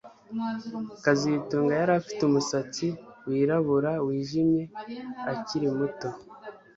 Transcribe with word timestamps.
kazitunga 1.03 1.73
yari 1.79 1.93
afite 1.99 2.21
umusatsi 2.25 2.87
wirabura 3.29 3.91
wijimye 4.05 4.63
akiri 5.33 5.67
muto 5.77 6.09